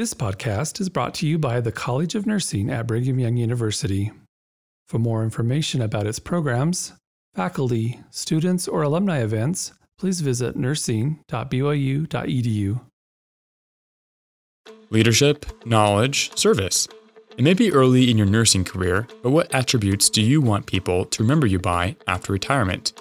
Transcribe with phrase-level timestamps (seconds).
[0.00, 4.10] This podcast is brought to you by the College of Nursing at Brigham Young University.
[4.88, 6.94] For more information about its programs,
[7.34, 12.80] faculty, students, or alumni events, please visit nursing.byu.edu.
[14.88, 16.88] Leadership, knowledge, service.
[17.36, 21.04] It may be early in your nursing career, but what attributes do you want people
[21.04, 22.98] to remember you by after retirement?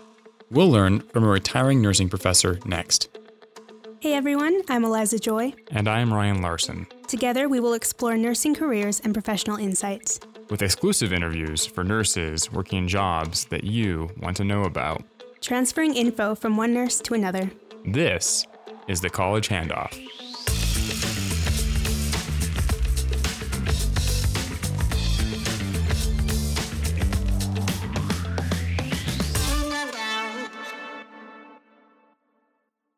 [0.52, 3.07] We'll learn from a retiring nursing professor next.
[4.02, 5.52] Hey everyone, I'm Eliza Joy.
[5.71, 6.88] And I am Ryan Larson.
[7.09, 10.22] Together, we will explore nursing careers and professional insights.
[10.49, 15.03] With exclusive interviews for nurses working in jobs that you want to know about.
[15.41, 17.52] Transferring info from one nurse to another.
[17.85, 18.48] This
[18.88, 19.94] is the College Handoff.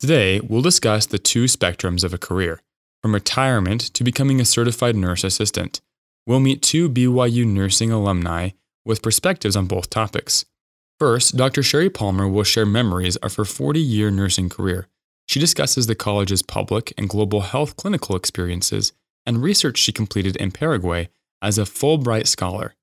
[0.01, 2.59] Today, we'll discuss the two spectrums of a career
[3.03, 5.79] from retirement to becoming a certified nurse assistant.
[6.25, 8.49] We'll meet two BYU nursing alumni
[8.83, 10.43] with perspectives on both topics.
[10.97, 11.61] First, Dr.
[11.61, 14.87] Sheri Palmer will share memories of her 40 year nursing career.
[15.27, 18.93] She discusses the college's public and global health clinical experiences
[19.27, 21.09] and research she completed in Paraguay
[21.43, 22.73] as a Fulbright scholar.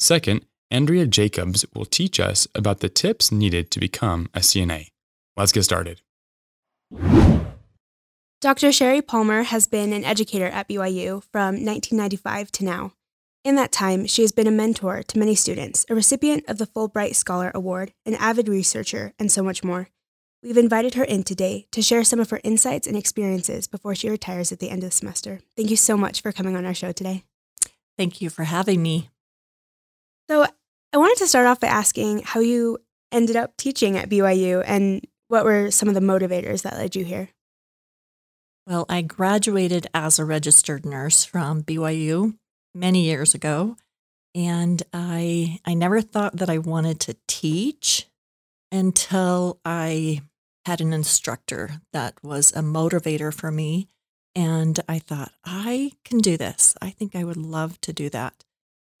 [0.00, 4.88] Second, Andrea Jacobs will teach us about the tips needed to become a CNA.
[5.36, 6.00] Let's get started.
[8.40, 8.68] Dr.
[8.68, 12.92] Sheri Palmer has been an educator at BYU from 1995 to now.
[13.42, 16.66] In that time, she has been a mentor to many students, a recipient of the
[16.66, 19.88] Fulbright Scholar Award, an avid researcher, and so much more.
[20.42, 24.10] We've invited her in today to share some of her insights and experiences before she
[24.10, 25.40] retires at the end of the semester.
[25.56, 27.24] Thank you so much for coming on our show today.
[27.96, 29.08] Thank you for having me.
[30.28, 30.46] So,
[30.92, 32.78] I wanted to start off by asking how you
[33.10, 37.04] ended up teaching at BYU and what were some of the motivators that led you
[37.04, 37.30] here?
[38.66, 42.36] Well, I graduated as a registered nurse from BYU
[42.74, 43.76] many years ago,
[44.34, 48.06] and I I never thought that I wanted to teach
[48.72, 50.22] until I
[50.66, 53.88] had an instructor that was a motivator for me
[54.34, 56.74] and I thought I can do this.
[56.82, 58.44] I think I would love to do that.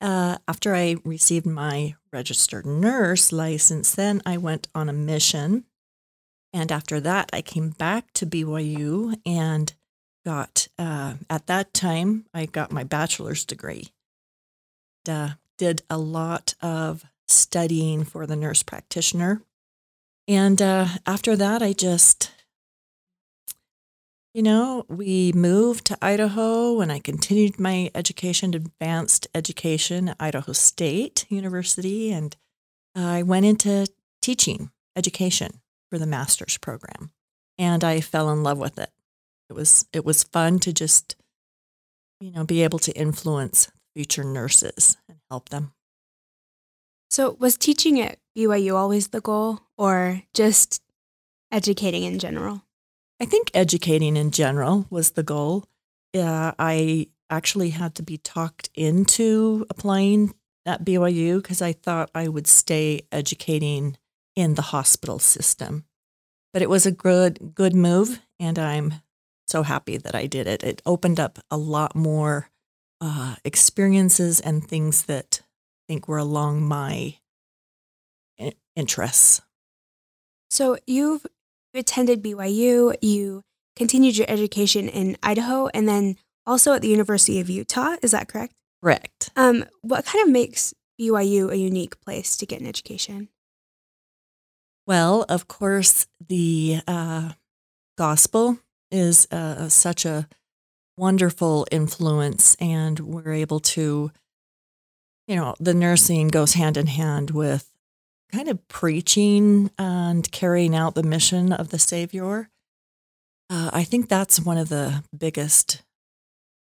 [0.00, 5.64] Uh, after I received my registered nurse license, then I went on a mission
[6.54, 9.74] and after that, I came back to BYU and
[10.24, 13.88] got, uh, at that time, I got my bachelor's degree.
[15.06, 19.42] Uh, did a lot of studying for the nurse practitioner.
[20.28, 22.30] And uh, after that, I just,
[24.32, 30.52] you know, we moved to Idaho and I continued my education, advanced education at Idaho
[30.52, 32.12] State University.
[32.12, 32.36] And
[32.94, 33.88] I went into
[34.22, 35.60] teaching education
[35.94, 37.12] for the master's program.
[37.56, 38.90] And I fell in love with it.
[39.48, 41.14] It was it was fun to just
[42.18, 45.72] you know be able to influence future nurses and help them.
[47.12, 50.82] So, was teaching at BYU always the goal or just
[51.52, 52.64] educating in general?
[53.20, 55.64] I think educating in general was the goal.
[56.12, 60.34] Uh, I actually had to be talked into applying
[60.66, 63.96] at BYU because I thought I would stay educating
[64.36, 65.84] in the hospital system.
[66.52, 68.94] But it was a good good move, and I'm
[69.46, 70.62] so happy that I did it.
[70.62, 72.48] It opened up a lot more
[73.00, 77.16] uh, experiences and things that I think were along my
[78.76, 79.40] interests.
[80.50, 81.26] So you've
[81.74, 83.42] attended BYU, you
[83.76, 87.96] continued your education in Idaho, and then also at the University of Utah.
[88.02, 88.54] Is that correct?
[88.82, 89.30] Correct.
[89.36, 93.28] Um, what kind of makes BYU a unique place to get an education?
[94.86, 97.30] Well, of course, the uh,
[97.96, 98.58] gospel
[98.90, 100.28] is uh, such a
[100.96, 104.12] wonderful influence, and we're able to,
[105.26, 107.70] you know, the nursing goes hand in hand with
[108.30, 112.50] kind of preaching and carrying out the mission of the Savior.
[113.48, 115.82] Uh, I think that's one of the biggest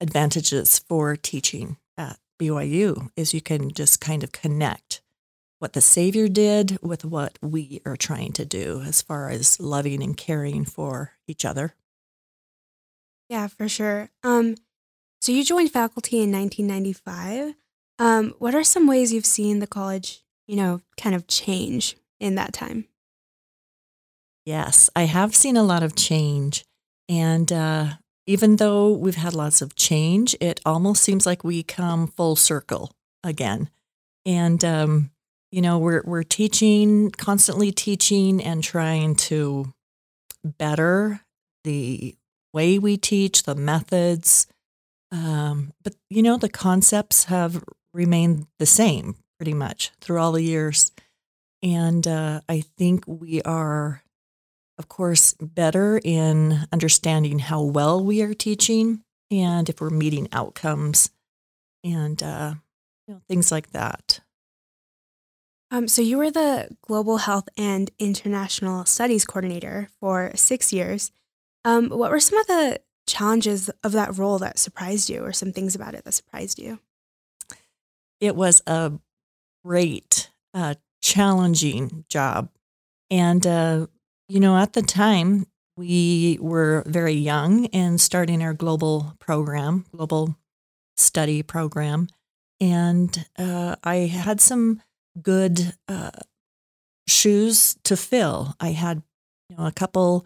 [0.02, 4.89] advantages for teaching at BYU is you can just kind of connect
[5.60, 10.02] what the Savior did with what we are trying to do as far as loving
[10.02, 11.76] and caring for each other.
[13.30, 14.10] Yeah, for sure.
[14.24, 14.56] Um,
[15.22, 17.56] so you joined faculty in 1995.
[18.00, 22.36] Um, what are some ways you've seen the college, you know, kind of change in
[22.36, 22.86] that time?
[24.46, 26.64] Yes, I have seen a lot of change.
[27.10, 27.88] And uh,
[28.26, 32.92] even though we've had lots of change, it almost seems like we come full circle
[33.24, 33.70] again.
[34.26, 35.12] And um,
[35.52, 39.74] you know we're we're teaching constantly teaching and trying to
[40.44, 41.22] better
[41.64, 42.16] the
[42.54, 44.48] way we teach the methods
[45.12, 47.64] Um, but, you know, the concepts have
[47.94, 50.92] remained the same pretty much through all the years.
[51.64, 54.04] And uh, I think we are,
[54.78, 59.02] of course, better in understanding how well we are teaching
[59.32, 61.10] and if we're meeting outcomes
[61.84, 62.54] and uh,
[63.08, 64.22] you know, things like that.
[65.72, 71.12] Um, so you were the Global Health and International Studies Coordinator for six years.
[71.64, 75.52] Um, what were some of the challenges of that role that surprised you, or some
[75.52, 76.80] things about it that surprised you?
[78.20, 78.94] It was a
[79.64, 82.50] great, uh, challenging job.
[83.12, 83.88] And, uh,
[84.28, 85.46] you know, at the time,
[85.78, 90.36] we were very young and starting our global program, global
[90.98, 92.08] study program.
[92.60, 94.82] And uh, I had some
[95.22, 96.12] good uh,
[97.08, 98.56] shoes to fill.
[98.60, 99.02] I had
[99.50, 100.26] you know, a couple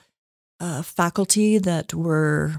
[0.60, 2.56] uh, faculty that were,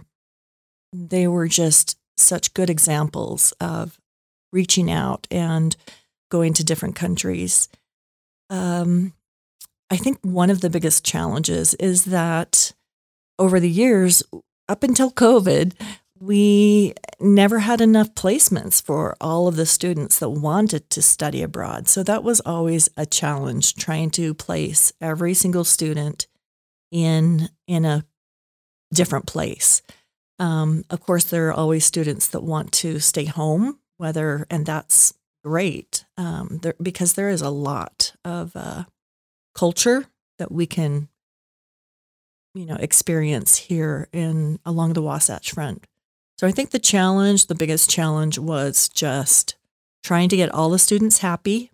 [0.93, 3.99] they were just such good examples of
[4.53, 5.77] reaching out and
[6.31, 7.69] going to different countries.
[8.51, 9.13] Um,
[9.91, 12.73] I think one of the biggest challenges is that
[13.39, 14.23] over the years,
[14.69, 15.75] up until COVID,
[16.25, 21.87] we never had enough placements for all of the students that wanted to study abroad.
[21.87, 26.27] So that was always a challenge trying to place every single student
[26.91, 28.05] in in a
[28.93, 29.83] different place.
[30.39, 35.13] Um, of course, there are always students that want to stay home, whether and that's
[35.45, 38.85] great um, there, because there is a lot of uh,
[39.55, 40.07] culture
[40.39, 41.09] that we can
[42.55, 45.87] you know experience here in along the Wasatch Front.
[46.39, 49.57] So I think the challenge, the biggest challenge was just
[50.03, 51.71] trying to get all the students happy.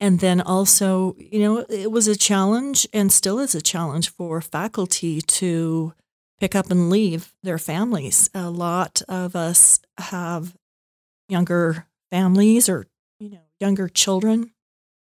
[0.00, 4.40] And then also, you know, it was a challenge and still is a challenge for
[4.40, 5.94] faculty to
[6.40, 8.28] pick up and leave their families.
[8.34, 10.54] A lot of us have
[11.28, 12.86] younger families or,
[13.18, 14.52] you know, younger children.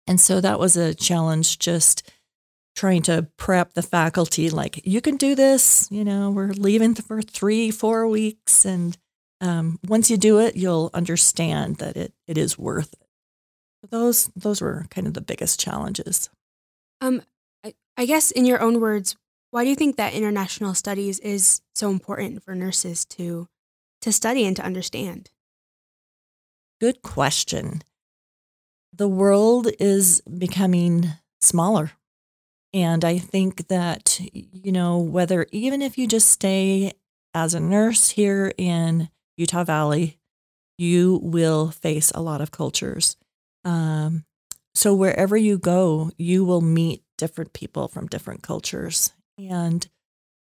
[0.06, 2.10] And so that was a challenge just
[2.78, 7.20] trying to prep the faculty like you can do this you know we're leaving for
[7.20, 8.96] three four weeks and
[9.40, 13.90] um, once you do it you'll understand that it, it is worth it.
[13.90, 16.30] Those those were kind of the biggest challenges.
[17.00, 17.22] Um,
[17.64, 19.16] I, I guess in your own words
[19.50, 23.48] why do you think that international studies is so important for nurses to
[24.02, 25.30] to study and to understand?
[26.80, 27.82] Good question.
[28.92, 31.06] The world is becoming
[31.40, 31.90] smaller
[32.72, 36.92] and I think that, you know, whether even if you just stay
[37.34, 40.18] as a nurse here in Utah Valley,
[40.76, 43.16] you will face a lot of cultures.
[43.64, 44.24] Um,
[44.74, 49.12] so wherever you go, you will meet different people from different cultures.
[49.38, 49.88] And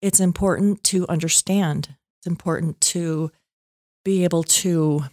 [0.01, 3.31] it's important to understand, it's important to
[4.03, 5.05] be able to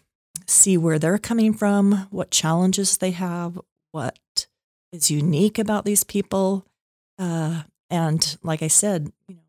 [0.47, 3.61] see where they're coming from, what challenges they have,
[3.93, 4.47] what
[4.93, 6.65] is unique about these people
[7.21, 9.43] uh, and like I said, you know,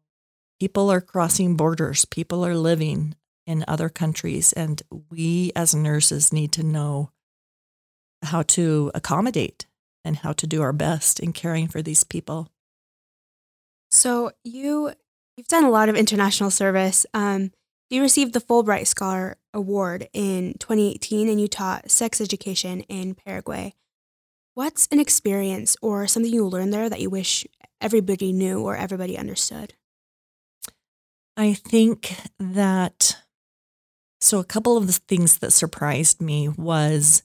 [0.60, 3.16] people are crossing borders, people are living
[3.48, 7.12] in other countries, and we as nurses need to know
[8.24, 9.66] how to accommodate
[10.04, 12.50] and how to do our best in caring for these people.
[13.90, 14.92] So you
[15.38, 17.06] you've done a lot of international service.
[17.14, 17.52] Um,
[17.90, 23.76] you received the Fulbright Scholar Award in 2018, and you taught sex education in Paraguay.
[24.54, 27.48] What's an experience or something you learned there that you wish
[27.80, 29.74] everybody knew or everybody understood?
[31.38, 33.18] I think that
[34.20, 37.24] so a couple of the things that surprised me was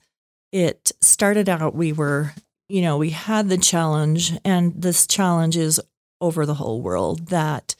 [0.52, 2.32] it started out we were
[2.68, 5.80] you know we had the challenge and this challenge is
[6.20, 7.74] over the whole world that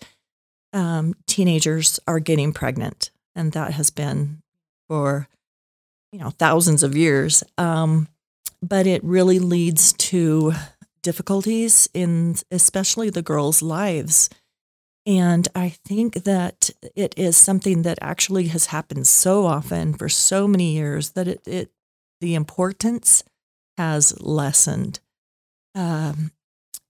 [0.73, 4.43] um, teenagers are getting pregnant and that has been
[4.88, 5.29] for
[6.12, 8.09] you know thousands of years um,
[8.63, 10.53] but it really leads to
[11.03, 14.29] difficulties in especially the girls' lives.
[15.07, 20.49] And I think that it is something that actually has happened so often for so
[20.49, 21.71] many years that it, it
[22.21, 23.23] the importance
[23.79, 24.99] has lessened.
[25.75, 26.33] Um,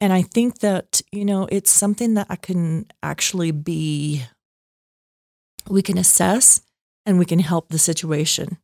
[0.01, 4.25] and I think that, you know, it's something that I can actually be,
[5.69, 6.63] we can assess
[7.05, 8.59] and we can help the situation.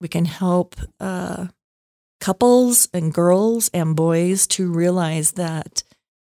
[0.00, 1.48] We can help uh,
[2.24, 5.82] couples and girls and boys to realize that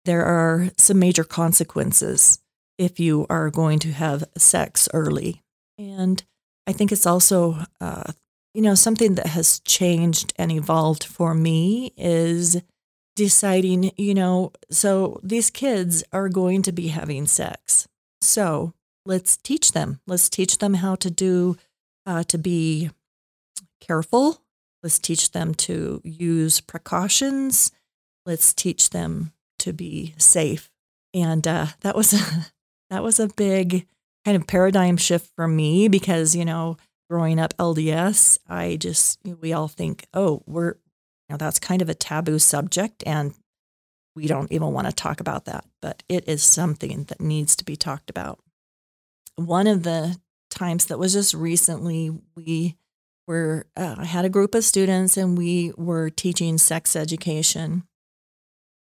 [0.03, 2.39] there are some major consequences
[2.77, 5.41] if you are going to have sex early.
[5.77, 6.21] And
[6.67, 8.11] I think it's also, uh,
[8.53, 12.61] you know, something that has changed and evolved for me is
[13.15, 17.87] deciding, you know, so these kids are going to be having sex.
[18.19, 18.73] So
[19.05, 20.01] let's teach them.
[20.05, 21.55] Let's teach them how to do,
[22.05, 22.89] uh, to be
[23.79, 24.41] careful.
[24.83, 27.71] Let's teach them to use precautions.
[28.25, 30.69] Let's teach them to be safe.
[31.13, 32.47] And uh, that was a,
[32.89, 33.87] that was a big
[34.25, 36.77] kind of paradigm shift for me because you know
[37.09, 41.89] growing up LDS, I just we all think, oh, we're you know that's kind of
[41.89, 43.33] a taboo subject, and
[44.15, 45.65] we don't even want to talk about that.
[45.81, 48.39] But it is something that needs to be talked about.
[49.35, 50.17] One of the
[50.49, 52.75] times that was just recently, we
[53.27, 57.83] were uh, I had a group of students, and we were teaching sex education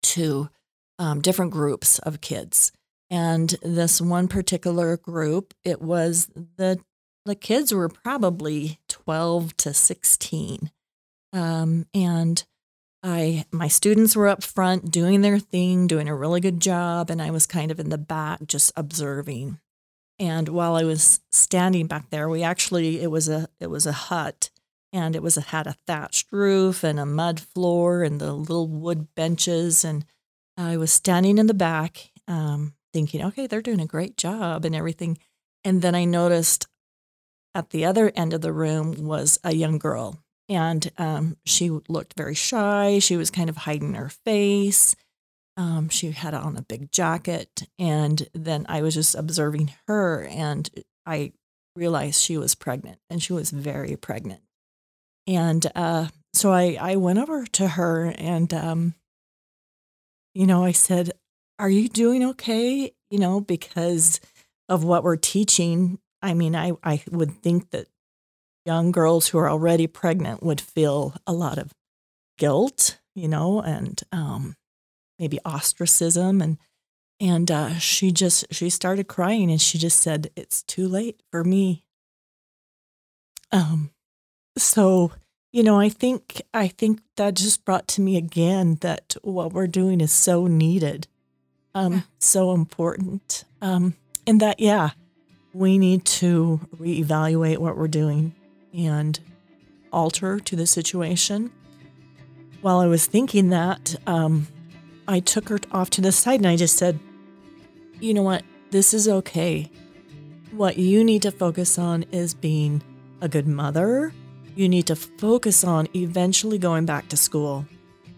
[0.04, 0.50] to
[1.00, 2.72] um, different groups of kids.
[3.10, 6.28] And this one particular group, it was
[6.58, 6.80] the
[7.26, 10.72] the kids were probably 12 to 16.
[11.34, 12.44] Um, and
[13.04, 17.22] I my students were up front doing their thing, doing a really good job, and
[17.22, 19.60] I was kind of in the back just observing.
[20.20, 23.92] And while I was standing back there, we actually it was a it was a
[23.92, 24.50] hut
[24.94, 28.68] and it was a, had a thatched roof and a mud floor and the little
[28.68, 30.06] wood benches and
[30.58, 34.76] I was standing in the back um, thinking, okay, they're doing a great job and
[34.76, 35.20] everything.
[35.64, 36.68] And then I noticed
[37.54, 40.20] at the other end of the room was a young girl,
[40.50, 43.00] and um, she looked very shy.
[43.00, 44.96] She was kind of hiding her face.
[45.58, 50.70] Um, she had on a big jacket, and then I was just observing her, and
[51.06, 51.34] I
[51.76, 54.42] realized she was pregnant, and she was very pregnant.
[55.26, 58.94] And uh, so I, I went over to her, and um,
[60.36, 61.12] you know, I said,
[61.58, 64.22] "Are you doing okay?" You know, because
[64.70, 67.88] of what we're teaching I mean, I, I would think that
[68.66, 71.74] young girls who are already pregnant would feel a lot of
[72.38, 74.56] guilt, you know, and um,
[75.20, 76.42] maybe ostracism.
[76.42, 76.58] And
[77.20, 81.44] and uh, she just she started crying, and she just said, "It's too late for
[81.44, 81.84] me."
[83.52, 83.92] Um,
[84.58, 85.12] so
[85.52, 89.68] you know, I think I think that just brought to me again that what we're
[89.68, 91.08] doing is so needed,
[91.74, 92.02] um, yeah.
[92.20, 93.96] so important, um,
[94.28, 94.92] and that yeah
[95.54, 98.36] we need to reevaluate what we're doing
[98.74, 99.20] and
[99.92, 101.52] alter to the situation.
[102.62, 104.48] While I was thinking that, um,
[105.08, 107.00] I took her off to the side and I just said,
[108.00, 108.44] You know what?
[108.72, 109.72] This is okay.
[110.52, 112.84] What you need to focus on is being
[113.22, 114.14] a good mother.
[114.56, 117.66] You need to focus on eventually going back to school.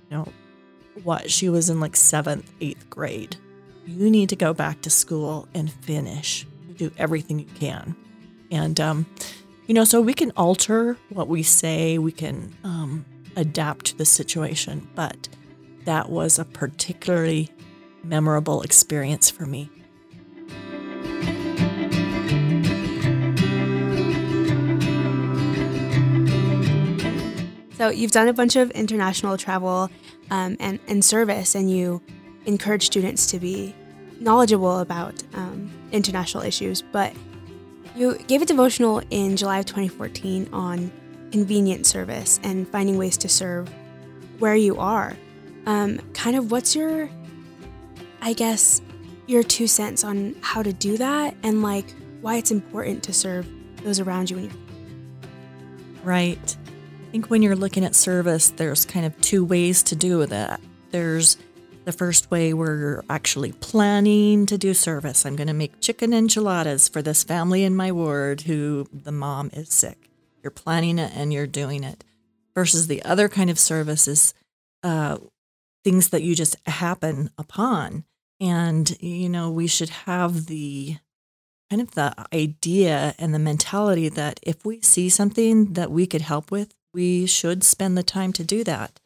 [0.10, 0.27] You know,
[1.03, 1.29] what?
[1.29, 3.36] She was in like seventh, eighth grade.
[3.86, 6.46] You need to go back to school and finish
[6.79, 7.96] do everything you can.
[8.50, 9.05] And, um,
[9.67, 13.05] you know, so we can alter what we say, we can um,
[13.36, 15.29] adapt to the situation, but
[15.86, 17.50] that was a particularly
[18.03, 19.69] memorable experience for me.
[27.79, 29.89] So you've done a bunch of international travel
[30.31, 32.01] um, and, and service, and you
[32.45, 33.74] encourage students to be
[34.19, 37.13] knowledgeable about um, international issues, but
[37.95, 40.91] you gave a devotional in July of 2014 on
[41.31, 43.69] convenient service and finding ways to serve
[44.39, 45.15] where you are.
[45.69, 47.11] Um, kind of what's your,
[48.21, 48.81] I guess,
[49.27, 51.85] your two cents on how to do that and like
[52.21, 53.47] why it's important to serve
[53.83, 54.51] those around you you're.
[56.03, 56.57] Right.
[57.07, 60.59] I think when you're looking at service, there's kind of two ways to do that.
[60.89, 61.38] There's
[61.85, 65.23] the first way we're actually planning to do service.
[65.23, 69.51] I'm going to make chicken enchiladas for this family in my ward who the mom
[69.53, 70.09] is sick.
[70.41, 72.03] You're planning it and you're doing it.
[72.55, 74.33] Versus the other kind of service is
[74.81, 75.19] uh,
[75.83, 78.05] things that you just happen upon.
[78.39, 80.98] And, you know, we should have the
[81.69, 86.21] kind of the idea and the mentality that if we see something that we could
[86.21, 89.00] help with, we should spend the time to do that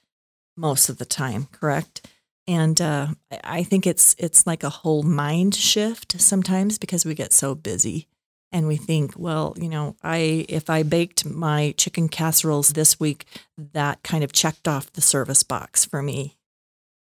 [0.55, 2.07] most of the time, correct?
[2.47, 3.07] and uh,
[3.43, 8.07] I think it's it's like a whole mind shift sometimes because we get so busy
[8.51, 13.25] and we think, well, you know, I if I baked my chicken casseroles this week,
[13.57, 16.37] that kind of checked off the service box for me,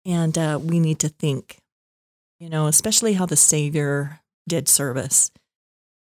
[0.05, 1.59] and uh, we need to think,
[2.41, 5.31] you know, especially how the Savior did service.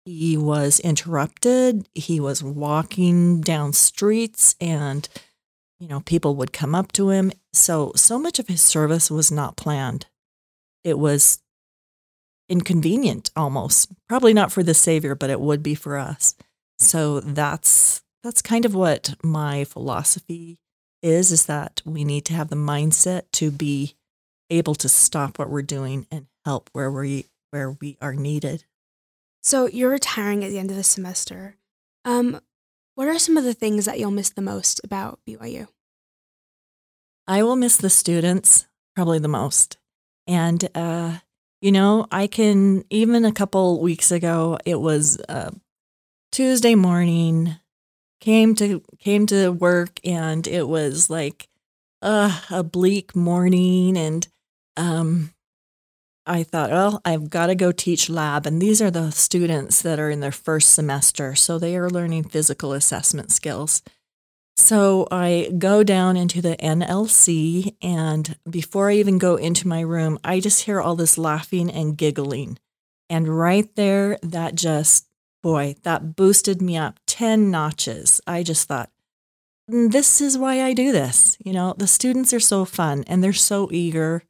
[0.04, 1.88] He was interrupted.
[1.94, 5.08] He was walking down streets and
[5.82, 7.32] you know, people would come up to him.
[7.52, 10.06] So, so much of his service was not planned.
[10.84, 11.40] It was
[12.48, 13.90] inconvenient almost.
[14.08, 16.36] Probably not for the Savior, but it would be for us.
[16.78, 20.60] So that's that's kind of what my philosophy
[21.02, 23.96] is is that we need to have the mindset to be
[24.50, 28.64] able to stop what we're doing and help where we where we are needed.
[29.42, 31.56] So you're retiring at the end of the semester.
[32.04, 32.40] Um,
[32.94, 35.68] what are some of the things that you'll miss the most about BYU?
[37.26, 39.78] I will miss the students probably the most.
[40.26, 41.18] And, uh,
[41.60, 45.50] you know, I can, even a couple weeks ago, it was uh,
[46.30, 47.56] Tuesday morning,
[48.22, 51.48] came to came to work and it was like
[52.00, 54.28] uh, a bleak morning and
[54.76, 55.34] um,
[56.24, 58.46] I thought, well, I've got to go teach lab.
[58.46, 61.34] And these are the students that are in their first semester.
[61.34, 63.82] So they are learning physical assessment skills.
[64.56, 70.18] So I go down into the NLC, and before I even go into my room,
[70.22, 72.58] I just hear all this laughing and giggling.
[73.10, 75.08] And right there, that just,
[75.42, 78.22] boy, that boosted me up 10 notches.
[78.26, 78.90] I just thought,
[79.70, 81.36] mm, this is why I do this.
[81.44, 84.22] You know, the students are so fun and they're so eager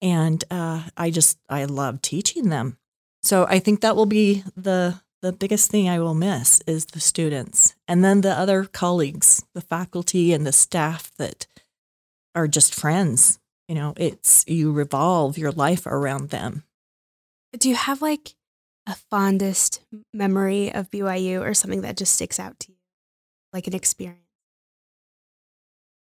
[0.00, 2.78] and uh, I just I love teaching them.
[3.22, 7.00] So I think that will be the the biggest thing I will miss is the
[7.00, 11.46] students, and then the other colleagues, the faculty and the staff that
[12.34, 13.38] are just friends.
[13.68, 16.64] You know, it's you revolve your life around them.
[17.56, 18.34] Do you have like
[18.86, 19.80] a fondest
[20.12, 22.78] memory of BYU or something that just sticks out to you,
[23.52, 24.20] like an experience?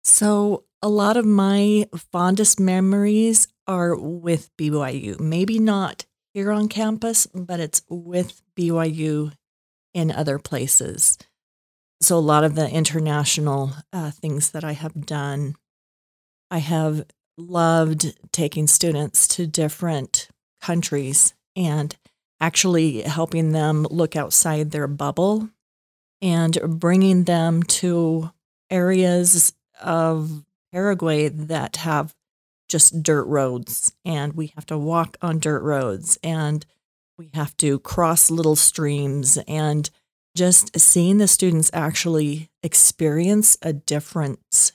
[0.04, 5.20] So a lot of my fondest memories are with BYU.
[5.20, 9.32] Maybe not here on campus, but it's with BYU
[9.94, 11.18] in other places.
[12.02, 15.56] So, a lot of the international uh, things that I have done,
[16.52, 17.06] I have
[17.38, 20.28] loved taking students to different
[20.60, 21.96] countries and
[22.44, 25.50] actually helping them look outside their bubble
[26.22, 28.30] and bringing them to
[28.70, 32.14] areas of Paraguay that have
[32.68, 33.94] just dirt roads.
[34.04, 36.66] And we have to walk on dirt roads and
[37.18, 39.38] we have to cross little streams.
[39.48, 39.90] And
[40.36, 44.74] just seeing the students actually experience a difference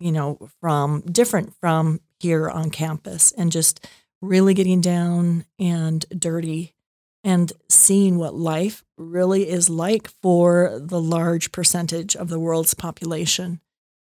[0.00, 3.86] you know from different from here on campus and just
[4.22, 6.74] really getting down and dirty
[7.22, 13.60] and seeing what life really is like for the large percentage of the world's population.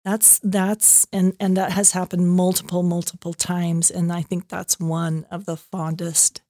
[0.04, 5.26] That's that's and and that has happened multiple multiple times and i think that's one
[5.32, 6.42] of the fondest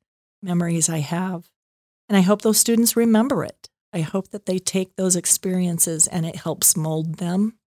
[0.41, 1.51] memories i have.
[2.09, 3.69] And i hope those students remember it.
[3.91, 7.59] I hope that they take those experiences and it helps mold them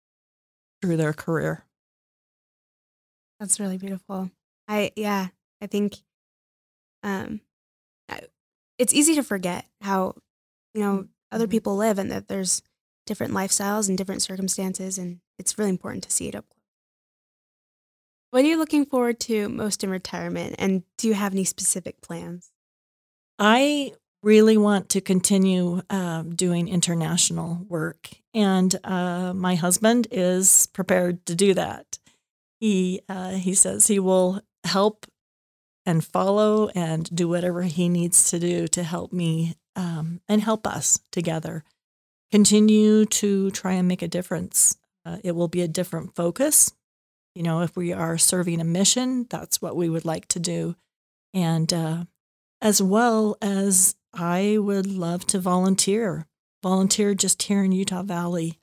[0.83, 1.65] through their career.
[3.39, 4.31] That's really beautiful.
[4.67, 5.29] I yeah
[5.63, 5.95] i think
[7.05, 7.41] um
[8.79, 10.15] it's easy to forget how
[10.75, 11.53] you know other mm-hmm.
[11.53, 12.63] people live and that there's
[13.07, 16.57] different lifestyles and different circumstances and it's really important to see it up close.
[18.31, 22.01] What are you looking forward to most in retirement, and do you have any specific
[22.01, 22.51] plans?
[23.39, 31.25] I really want to continue uh, doing international work, and uh, my husband is prepared
[31.27, 31.99] to do that.
[32.61, 35.07] He uh, he says he will help
[35.87, 40.67] and follow and do whatever he needs to do to help me um, and help
[40.67, 41.65] us together
[42.33, 46.73] continue to try and make a difference uh, it will be a different focus.
[47.35, 50.75] You know, if we are serving a mission, that's what we would like to do.
[51.33, 52.05] And uh,
[52.61, 56.27] as well as I would love to volunteer,
[56.63, 58.59] volunteer just here in Utah Valley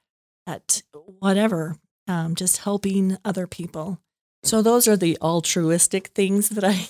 [0.46, 0.82] at
[1.20, 4.00] whatever, um, just helping other people.
[4.44, 6.90] So those are the altruistic things that I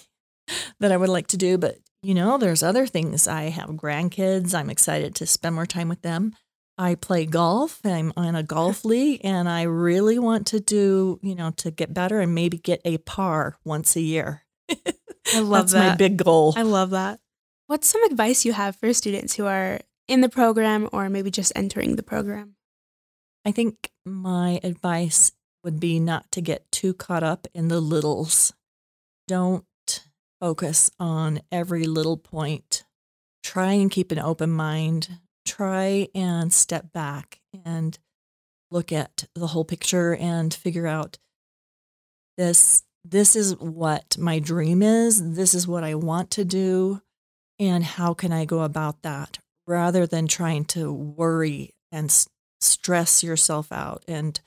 [0.79, 1.57] that I would like to do.
[1.57, 3.27] But you know, there's other things.
[3.27, 4.53] I have grandkids.
[4.53, 6.35] I'm excited to spend more time with them.
[6.77, 7.79] I play golf.
[7.85, 11.93] I'm on a golf league and I really want to do, you know, to get
[11.93, 14.43] better and maybe get a par once a year.
[14.69, 14.75] I
[15.39, 15.89] love That's that.
[15.91, 16.53] my big goal.
[16.57, 17.19] I love that.
[17.67, 21.53] What's some advice you have for students who are in the program or maybe just
[21.55, 22.55] entering the program?
[23.45, 25.31] I think my advice
[25.63, 28.53] would be not to get too caught up in the littles.
[29.27, 29.65] Don't
[30.43, 32.83] focus on every little point.
[33.45, 35.07] Try and keep an open mind.
[35.45, 37.97] Try and step back and
[38.69, 41.17] look at the whole picture and figure out
[42.35, 45.35] this this is what my dream is.
[45.35, 47.01] This is what i want to do.
[47.57, 49.39] And how can i go about that?
[49.65, 52.11] Rather than trying to worry and
[52.59, 54.41] stress yourself out and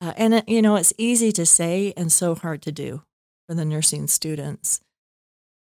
[0.00, 3.02] uh, and it, you know it's easy to say and so hard to do
[3.48, 4.80] for the nursing students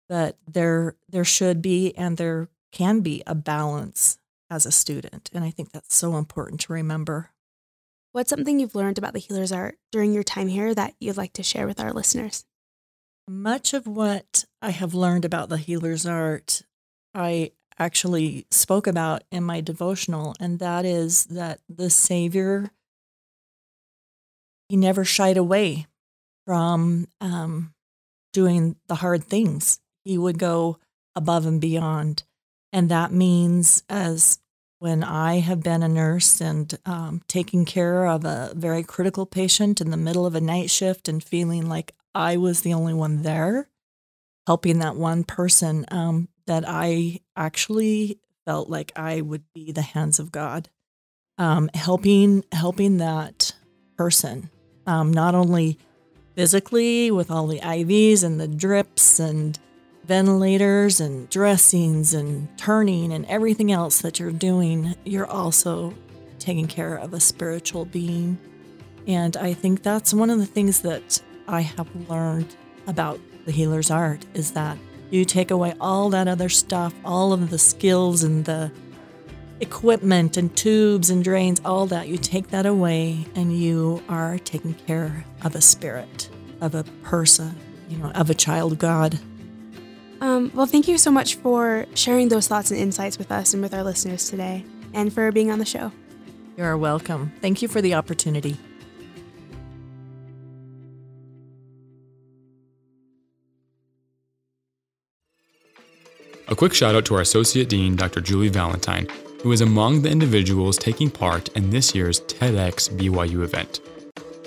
[0.10, 5.30] but there there should be and there can be a balance as a student.
[5.34, 7.32] And I think that's so important to remember.
[8.12, 11.34] What's something you've learned about the healer's art during your time here that you'd like
[11.34, 12.46] to share with our listeners?
[13.28, 16.62] Much of what I have learned about the healer's art,
[17.14, 22.72] I actually spoke about in my devotional, and that is that the Savior,
[24.70, 25.86] he never shied away
[26.46, 27.74] from um,
[28.34, 29.80] doing the hard things.
[30.08, 30.78] He would go
[31.18, 32.24] above and beyond.
[32.72, 34.40] And that means, as
[34.80, 39.82] when I have been a nurse and um, taking care of a very critical patient
[39.82, 43.24] in the middle of a night shift and feeling like I was the only one
[43.24, 43.68] there,
[44.46, 50.20] helping that one person, um, that I actually felt like I would be the hands
[50.20, 50.70] of God,
[51.38, 53.52] um, helping helping that
[53.98, 54.52] person,
[54.86, 55.78] um, not only
[56.34, 59.60] physically with all the IVs and the drips and
[60.08, 65.94] ventilators and dressings and turning and everything else that you're doing, you're also
[66.40, 68.38] taking care of a spiritual being.
[69.06, 72.56] And I think that's one of the things that I have learned
[72.88, 74.78] about the healer's art is that
[75.10, 78.72] you take away all that other stuff, all of the skills and the
[79.60, 82.08] equipment and tubes and drains, all that.
[82.08, 86.30] You take that away and you are taking care of a spirit,
[86.62, 87.56] of a person,
[87.90, 89.20] you know, of a child God.
[90.20, 93.62] Um, well, thank you so much for sharing those thoughts and insights with us and
[93.62, 95.92] with our listeners today, and for being on the show.
[96.58, 97.32] You're welcome.
[97.40, 98.58] Thank you for the opportunity.
[106.50, 108.22] A quick shout out to our Associate Dean, Dr.
[108.22, 109.08] Julie Valentine,
[109.44, 113.82] who is among the individuals taking part in this year's TEDx BYU event.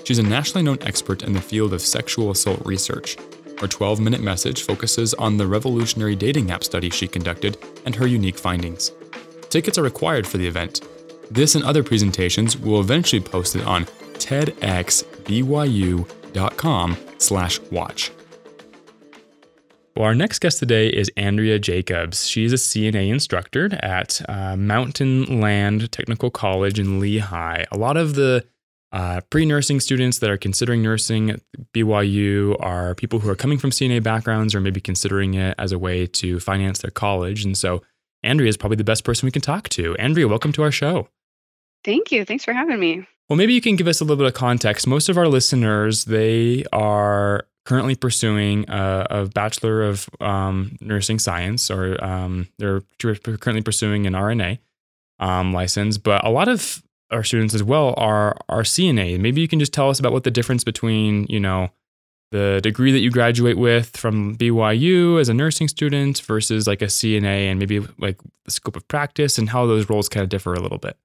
[0.03, 3.17] She's a nationally known expert in the field of sexual assault research.
[3.61, 8.07] Her 12 minute message focuses on the revolutionary dating app study she conducted and her
[8.07, 8.91] unique findings.
[9.51, 10.81] Tickets are required for the event.
[11.29, 14.57] This and other presentations will eventually be posted on tedxbyu.com
[17.19, 18.11] slash watch.
[19.95, 22.25] Well, our next guest today is Andrea Jacobs.
[22.27, 27.65] She's a CNA instructor at uh, Mountainland Technical College in Lehi.
[27.71, 28.43] A lot of the
[28.91, 31.41] uh, pre nursing students that are considering nursing at
[31.73, 35.79] BYU are people who are coming from CNA backgrounds or maybe considering it as a
[35.79, 37.45] way to finance their college.
[37.45, 37.81] And so,
[38.23, 39.95] Andrea is probably the best person we can talk to.
[39.97, 41.07] Andrea, welcome to our show.
[41.83, 42.25] Thank you.
[42.25, 43.07] Thanks for having me.
[43.29, 44.85] Well, maybe you can give us a little bit of context.
[44.85, 51.71] Most of our listeners, they are currently pursuing a, a Bachelor of um, Nursing Science,
[51.71, 54.59] or um, they're currently pursuing an RNA
[55.19, 55.97] um, license.
[55.97, 59.19] But a lot of our students as well are are CNA.
[59.19, 61.69] Maybe you can just tell us about what the difference between you know
[62.31, 66.85] the degree that you graduate with from BYU as a nursing student versus like a
[66.85, 70.53] CNA, and maybe like the scope of practice and how those roles kind of differ
[70.53, 70.97] a little bit.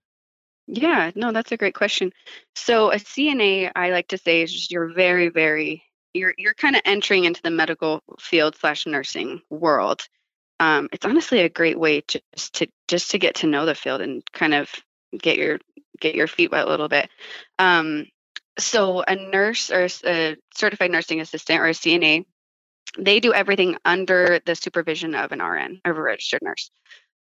[0.69, 2.13] Yeah, no, that's a great question.
[2.57, 5.83] So a CNA, I like to say, is just you're very, very
[6.15, 10.03] you're you're kind of entering into the medical field slash nursing world.
[10.59, 13.75] Um, it's honestly a great way to just to just to get to know the
[13.75, 14.71] field and kind of
[15.17, 15.59] get your
[16.01, 17.09] get your feet wet a little bit.
[17.59, 18.07] Um,
[18.59, 22.25] so a nurse or a certified nursing assistant or a CNA,
[22.99, 26.71] they do everything under the supervision of an RN, of a registered nurse.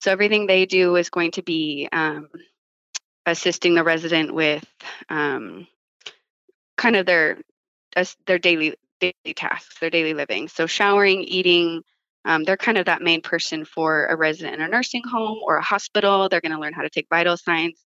[0.00, 2.28] So everything they do is going to be um,
[3.26, 4.64] assisting the resident with
[5.08, 5.66] um,
[6.76, 7.38] kind of their
[8.26, 10.48] their daily daily tasks, their daily living.
[10.48, 11.82] So showering, eating,
[12.24, 15.56] um, they're kind of that main person for a resident in a nursing home or
[15.56, 16.28] a hospital.
[16.28, 17.80] They're going to learn how to take vital signs.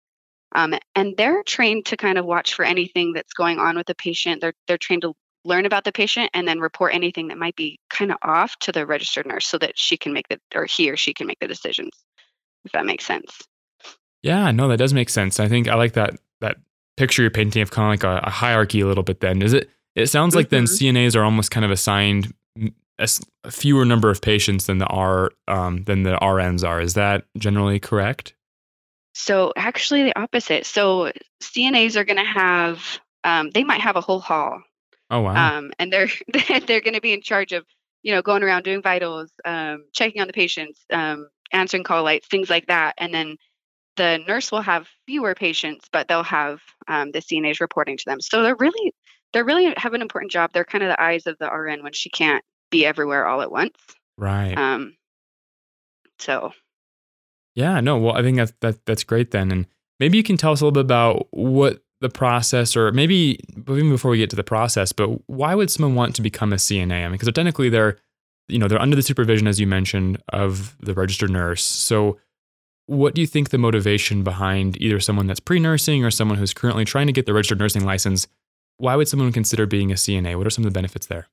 [0.54, 3.96] Um, and they're trained to kind of watch for anything that's going on with the
[3.96, 4.41] patient.
[4.41, 5.13] They're they're trained to
[5.44, 8.72] learn about the patient and then report anything that might be kind of off to
[8.72, 11.39] the registered nurse so that she can make the or he or she can make
[11.39, 11.91] the decisions.
[12.65, 13.39] If that makes sense.
[14.24, 15.39] Yeah, no, that does make sense.
[15.39, 16.58] I think I like that that
[16.98, 19.22] picture you're painting of kind of like a, a hierarchy a little bit.
[19.22, 20.94] Then is it it sounds like then Mhm.
[20.94, 22.34] CNAs are almost kind of assigned
[23.43, 26.79] a fewer number of patients than the R um, than the RNs are.
[26.81, 28.33] Is that generally correct?
[29.13, 30.65] So actually the opposite.
[30.65, 31.11] So
[31.43, 34.61] CNAs are going to have um, they might have a whole hall
[35.09, 35.57] Oh wow.
[35.57, 36.07] um, and they're
[36.67, 37.65] they're going to be in charge of
[38.03, 42.27] you know going around doing vitals um, checking on the patients um, answering call lights
[42.27, 43.35] things like that and then
[43.97, 48.21] the nurse will have fewer patients but they'll have um, the cnas reporting to them
[48.21, 48.93] so they're really
[49.33, 51.93] they're really have an important job they're kind of the eyes of the rn when
[51.93, 53.77] she can't be everywhere all at once
[54.17, 54.57] right.
[54.57, 54.95] um,
[56.19, 56.53] so
[57.55, 59.67] Yeah, no, well, I think that's that that's great then, and
[59.99, 63.89] maybe you can tell us a little bit about what the process, or maybe even
[63.89, 66.91] before we get to the process, but why would someone want to become a CNA?
[66.91, 67.97] I mean, because technically they're,
[68.47, 71.63] you know, they're under the supervision, as you mentioned, of the registered nurse.
[71.63, 72.17] So,
[72.88, 76.84] what do you think the motivation behind either someone that's pre-nursing or someone who's currently
[76.84, 78.27] trying to get the registered nursing license?
[78.77, 80.36] Why would someone consider being a CNA?
[80.38, 81.27] What are some of the benefits there?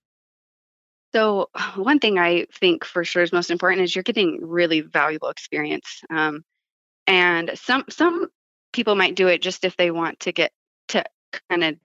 [1.15, 5.29] So, one thing I think for sure is most important is you're getting really valuable
[5.29, 6.03] experience.
[6.11, 6.45] Um,
[7.07, 8.29] and some some
[8.73, 10.53] people might do it just if they want to get
[10.89, 11.05] to
[11.49, 11.77] kind of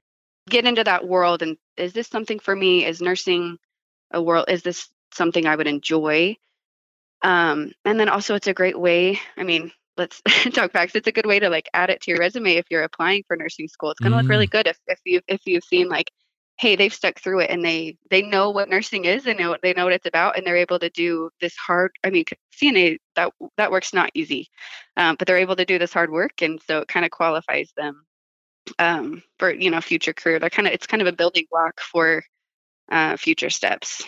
[0.49, 2.85] get into that world and is this something for me?
[2.85, 3.57] Is nursing
[4.11, 4.45] a world?
[4.49, 6.37] Is this something I would enjoy?
[7.21, 9.19] Um, and then also, it's a great way.
[9.37, 10.21] I mean, let's
[10.53, 10.95] talk facts.
[10.95, 13.37] It's a good way to like add it to your resume if you're applying for
[13.37, 13.91] nursing school.
[13.91, 14.21] It's going to mm.
[14.21, 14.51] look really mm.
[14.51, 16.11] good if if you if you've seen like,
[16.57, 19.23] hey, they've stuck through it and they they know what nursing is.
[19.23, 21.91] They know they know what it's about, and they're able to do this hard.
[22.03, 22.25] I mean,
[22.61, 24.47] CNA that that work's not easy,
[24.97, 27.71] um, but they're able to do this hard work, and so it kind of qualifies
[27.75, 28.05] them
[28.79, 30.39] um, for you know future career.
[30.39, 32.23] They're kind of it's kind of a building block for
[32.91, 34.03] uh, future steps.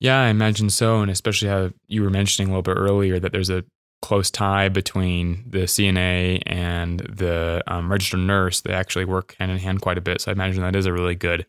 [0.00, 3.30] Yeah, I imagine so, and especially how you were mentioning a little bit earlier that
[3.30, 3.64] there's a
[4.02, 8.60] close tie between the CNA and the um, registered nurse.
[8.60, 10.20] They actually work hand in hand quite a bit.
[10.20, 11.46] So I imagine that is a really good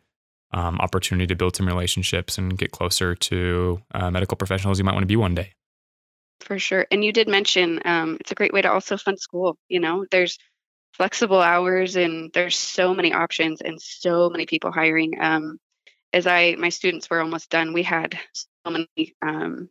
[0.54, 4.94] um, opportunity to build some relationships and get closer to uh, medical professionals you might
[4.94, 5.52] want to be one day.
[6.40, 6.86] For sure.
[6.90, 9.58] And you did mention um, it's a great way to also fund school.
[9.68, 10.38] You know, there's
[10.92, 15.20] flexible hours and there's so many options and so many people hiring.
[15.20, 15.58] Um,
[16.12, 18.16] as I, my students were almost done, we had
[18.64, 19.68] so many um,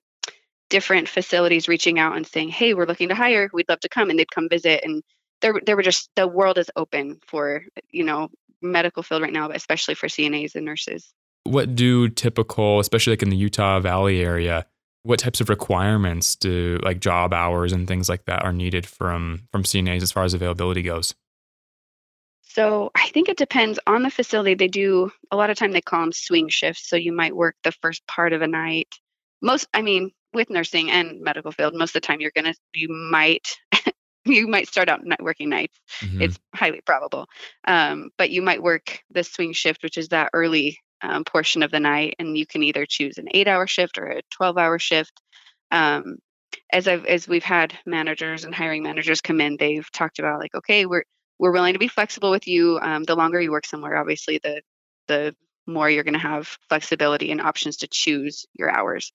[0.69, 3.49] different facilities reaching out and saying, "Hey, we're looking to hire.
[3.53, 4.83] We'd love to come," and they'd come visit.
[4.83, 5.01] And
[5.39, 8.29] there, there were just the world is open for you know
[8.63, 11.13] medical field right now, but especially for CNAs and nurses.
[11.43, 14.65] What do typical, especially like in the Utah Valley area,
[15.03, 19.47] what types of requirements do like job hours and things like that are needed from
[19.51, 21.13] from CNAs as far as availability goes?
[22.43, 24.53] So I think it depends on the facility.
[24.53, 26.87] They do a lot of time they call them swing shifts.
[26.87, 28.93] So you might work the first part of a night.
[29.41, 32.89] Most, I mean, with nursing and medical field, most of the time you're gonna you
[32.89, 33.57] might
[34.25, 35.77] you might start out working nights.
[35.99, 36.21] Mm-hmm.
[36.21, 37.27] It's highly probable,
[37.67, 41.71] um, but you might work the swing shift, which is that early um, portion of
[41.71, 45.21] the night, and you can either choose an eight-hour shift or a twelve-hour shift.
[45.71, 46.17] Um,
[46.71, 50.55] as I've as we've had managers and hiring managers come in, they've talked about like,
[50.55, 51.03] okay, we're
[51.39, 52.79] we're willing to be flexible with you.
[52.81, 54.61] Um, the longer you work somewhere, obviously, the
[55.07, 59.13] the more you're going to have flexibility and options to choose your hours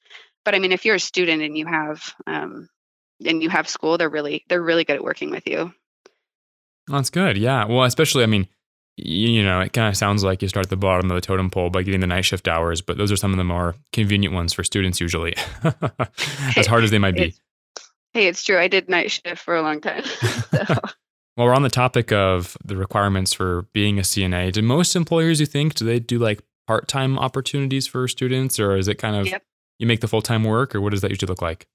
[0.49, 2.71] but I mean, if you're a student and you have um,
[3.25, 5.73] and you have school, they're really they're really good at working with you.
[6.87, 7.37] That's good.
[7.37, 7.65] Yeah.
[7.65, 8.49] Well, especially I mean,
[8.97, 11.21] you, you know, it kind of sounds like you start at the bottom of the
[11.21, 13.75] totem pole by getting the night shift hours, but those are some of the more
[13.93, 15.35] convenient ones for students usually,
[16.57, 17.35] as hard as they might be.
[18.13, 18.59] hey, it's true.
[18.59, 20.05] I did night shift for a long time.
[20.51, 20.65] so.
[21.37, 24.51] Well, we're on the topic of the requirements for being a CNA.
[24.51, 28.77] Do most employers, you think, do they do like part time opportunities for students, or
[28.77, 29.45] is it kind of yep
[29.79, 31.67] you make the full time work, or what does that usually look like?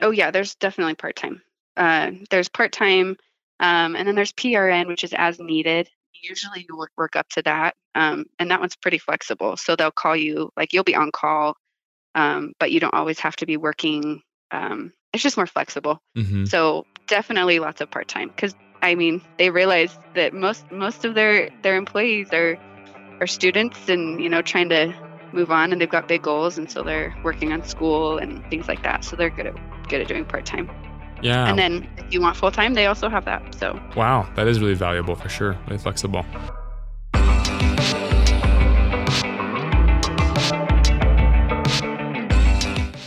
[0.00, 1.42] Oh yeah, there's definitely part time.
[1.76, 3.16] Uh, there's part time,
[3.60, 5.88] um, and then there's PRN, which is as needed.
[6.22, 9.56] Usually you work work up to that, um, and that one's pretty flexible.
[9.56, 11.56] So they'll call you like you'll be on call,
[12.14, 14.22] um, but you don't always have to be working.
[14.50, 16.00] Um, it's just more flexible.
[16.16, 16.44] Mm-hmm.
[16.44, 21.14] So definitely lots of part time because I mean they realize that most most of
[21.14, 22.58] their their employees are
[23.20, 24.94] are students and you know trying to
[25.32, 28.68] move on and they've got big goals and so they're working on school and things
[28.68, 29.04] like that.
[29.04, 30.70] So they're good at good at doing part-time.
[31.22, 31.48] Yeah.
[31.48, 33.80] And then if you want full-time they also have that so.
[33.96, 36.24] Wow that is really valuable for sure really flexible.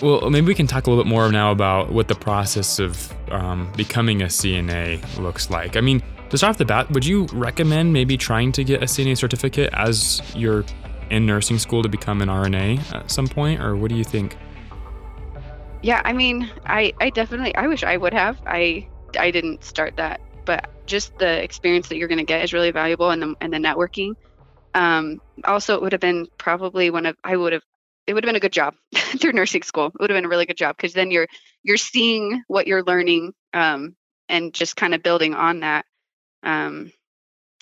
[0.03, 3.13] Well, maybe we can talk a little bit more now about what the process of
[3.31, 5.77] um, becoming a CNA looks like.
[5.77, 8.85] I mean, to start off the bat, would you recommend maybe trying to get a
[8.85, 10.65] CNA certificate as your
[11.13, 14.35] in nursing school to become an RNA at some point, or what do you think?
[15.83, 18.41] Yeah, I mean, I I definitely I wish I would have.
[18.45, 22.51] I I didn't start that, but just the experience that you're going to get is
[22.51, 24.15] really valuable, and the and the networking.
[24.73, 27.63] Um, also, it would have been probably one of I would have
[28.07, 29.87] it would have been a good job through nursing school.
[29.87, 31.27] It would have been a really good job because then you're
[31.61, 33.95] you're seeing what you're learning um,
[34.29, 35.85] and just kind of building on that.
[36.41, 36.91] Um,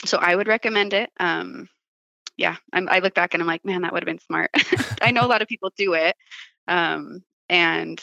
[0.05, 1.09] so I would recommend it.
[1.19, 1.67] Um,
[2.41, 4.49] yeah, I'm, i look back and I'm like, man, that would have been smart.
[5.01, 6.15] I know a lot of people do it,
[6.67, 8.01] um, and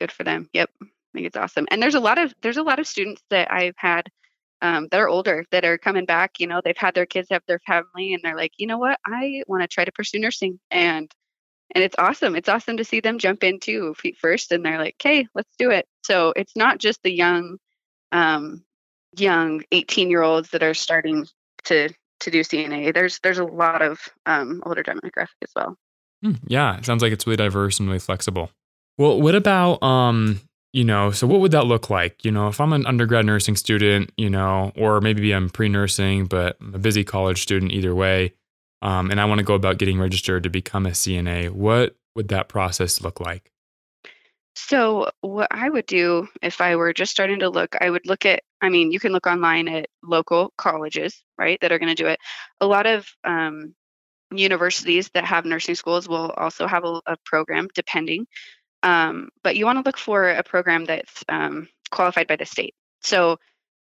[0.00, 0.50] good for them.
[0.52, 1.68] Yep, I think it's awesome.
[1.70, 4.08] And there's a lot of there's a lot of students that I've had
[4.62, 6.40] um, that are older that are coming back.
[6.40, 8.98] You know, they've had their kids have their family, and they're like, you know what,
[9.06, 11.08] I want to try to pursue nursing, and
[11.72, 12.34] and it's awesome.
[12.34, 15.54] It's awesome to see them jump in too feet first, and they're like, okay, let's
[15.56, 15.86] do it.
[16.02, 17.58] So it's not just the young,
[18.10, 18.64] um,
[19.16, 21.26] young 18 year olds that are starting
[21.66, 22.94] to to do CNA.
[22.94, 25.76] There's there's a lot of um, older demographic as well.
[26.22, 28.50] Hmm, yeah, it sounds like it's really diverse and really flexible.
[28.96, 30.40] Well, what about um,
[30.72, 32.24] you know, so what would that look like?
[32.24, 36.56] You know, if I'm an undergrad nursing student, you know, or maybe I'm pre-nursing, but
[36.60, 38.34] I'm a busy college student either way,
[38.82, 42.28] um, and I want to go about getting registered to become a CNA, what would
[42.28, 43.50] that process look like?
[44.60, 48.26] So, what I would do if I were just starting to look, I would look
[48.26, 52.02] at, I mean, you can look online at local colleges, right, that are going to
[52.02, 52.18] do it.
[52.60, 53.76] A lot of um,
[54.32, 58.26] universities that have nursing schools will also have a, a program, depending.
[58.82, 62.74] Um, but you want to look for a program that's um, qualified by the state.
[63.00, 63.38] So,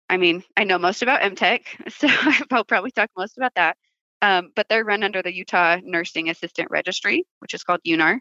[0.10, 2.08] I mean, I know most about MTech, so
[2.52, 3.78] I'll probably talk most about that.
[4.24, 8.20] Um, but they're run under the Utah Nursing Assistant Registry, which is called UNAR.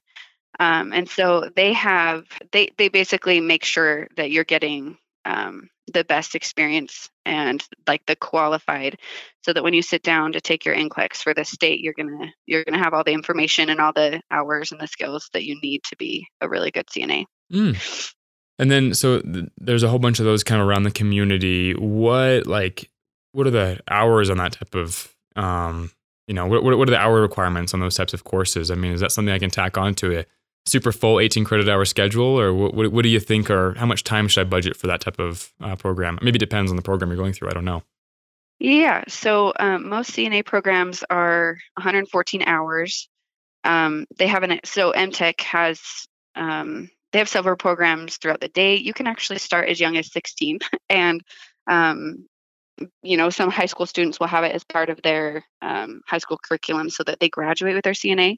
[0.60, 6.04] Um, and so they have they they basically make sure that you're getting um, the
[6.04, 8.98] best experience and like the qualified
[9.42, 12.32] so that when you sit down to take your NCLEX for the state you're gonna
[12.46, 15.58] you're gonna have all the information and all the hours and the skills that you
[15.60, 18.12] need to be a really good cna mm.
[18.58, 21.74] and then so th- there's a whole bunch of those kind of around the community.
[21.74, 22.90] What like
[23.32, 25.90] what are the hours on that type of um
[26.26, 28.70] you know what, what are the hour requirements on those types of courses?
[28.70, 30.28] I mean is that something i can tack onto it
[30.66, 34.04] super full 18 credit hour schedule or what, what, do you think or how much
[34.04, 36.18] time should i budget for that type of uh, program?
[36.22, 37.82] Maybe it depends on the program you're going through i don't know.
[38.58, 43.08] Yeah so um, most cna programs are 114 hours.
[43.64, 45.80] Um, they have an so mtech has
[46.34, 48.76] um, they have several programs throughout the day.
[48.76, 51.20] You can actually start as young as 16 and
[51.66, 52.26] um,
[53.02, 56.18] you know some high school students will have it as part of their um, high
[56.18, 58.36] school curriculum so that they graduate with their cna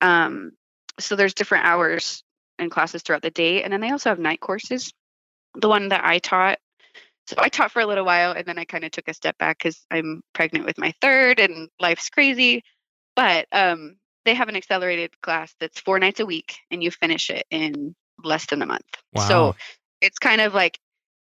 [0.00, 0.52] um,
[0.98, 2.22] so there's different hours
[2.58, 4.92] and classes throughout the day and then they also have night courses.
[5.56, 6.58] The one that i taught
[7.26, 9.38] so i taught for a little while and then i kind of took a step
[9.38, 12.62] back because i'm pregnant with my third and life's crazy.
[13.16, 17.30] But um, they have an accelerated class that's four nights a week and you finish
[17.30, 18.82] it in less than a month.
[19.12, 19.28] Wow.
[19.28, 19.56] so
[20.00, 20.78] it's kind of like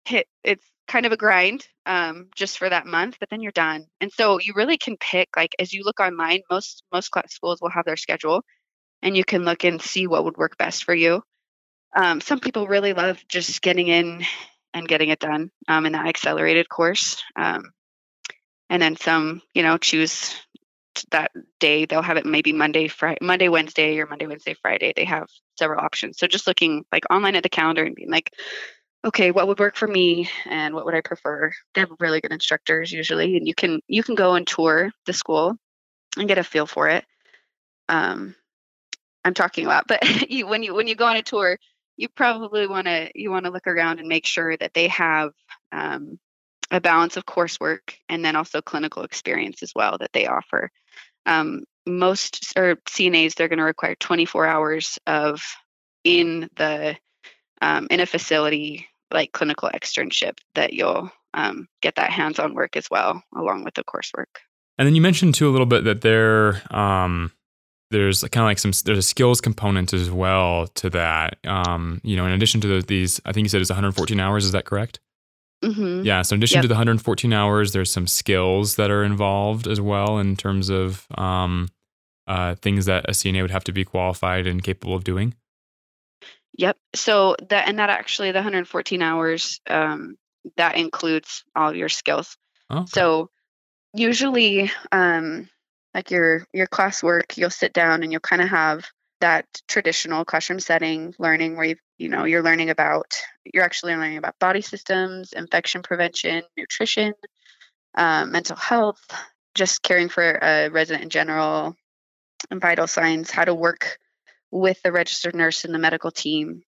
[0.05, 3.87] hit it's kind of a grind um, just for that month but then you're done.
[4.01, 7.61] And so you really can pick like as you look online most most class schools
[7.61, 8.45] will have their schedule
[9.03, 11.23] and you can look and see what would work best for you.
[11.95, 14.25] Um, some people really love just getting in
[14.73, 17.23] and getting it done um, in that accelerated course.
[17.37, 17.73] Um,
[18.71, 20.35] and then some, you know, choose
[21.11, 21.85] that day.
[21.85, 24.93] They'll have it maybe Monday, Friday, Monday, Wednesday, or Monday, Wednesday, Friday.
[24.95, 25.27] They have
[25.59, 26.19] several options.
[26.19, 28.33] So just looking like online at the calendar and being like,
[29.05, 31.53] okay, what would work for me and what would I prefer?
[31.75, 35.13] They have really good instructors usually, and you can you can go and tour the
[35.13, 35.57] school
[36.17, 37.05] and get a feel for it.
[37.89, 38.35] Um,
[39.25, 39.87] I'm talking about.
[39.89, 41.59] But you, when you when you go on a tour,
[41.97, 45.33] you probably want to you want to look around and make sure that they have
[45.71, 46.19] um,
[46.71, 50.71] a balance of coursework and then also clinical experience as well that they offer.
[51.27, 55.43] Um, most or CNAs they're going to require 24 hours of
[56.05, 56.97] in the
[57.61, 62.89] um, in a facility like clinical externship that you'll um, get that hands-on work as
[62.91, 64.41] well along with the coursework.
[64.79, 67.33] And then you mentioned too a little bit that they're um,
[67.93, 71.39] there's kind of like some there's a skills component as well to that.
[71.47, 74.45] Um, you know, in addition to the, these, I think you said it's 114 hours.
[74.45, 74.99] Is that correct?
[75.63, 76.05] Mm-hmm.
[76.05, 76.23] Yeah.
[76.23, 76.63] So in addition yep.
[76.63, 81.07] to the 114 hours, there's some skills that are involved as well in terms of
[81.17, 81.69] um,
[82.27, 85.35] uh, things that a CNA would have to be qualified and capable of doing.
[86.59, 86.77] Yep.
[86.95, 90.17] So that and that actually the 114 hours um,
[90.57, 92.37] that includes all your skills.
[92.71, 92.85] Okay.
[92.89, 93.31] So
[93.95, 95.49] usually um,
[95.95, 98.87] like your your classwork you'll sit down and you'll kind of have
[99.21, 103.15] that traditional classroom setting learning where you you know you're learning about
[103.53, 107.13] you're actually learning about body systems infection prevention nutrition
[107.97, 109.05] um, mental health
[109.55, 111.77] just caring for a resident in general
[112.51, 113.99] and vital signs how to work
[114.51, 116.63] with the registered nurse and the medical team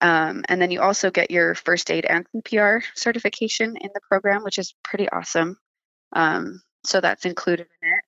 [0.00, 4.44] um, and then you also get your first aid and CPR certification in the program,
[4.44, 5.56] which is pretty awesome.
[6.12, 8.04] Um, so that's included in it.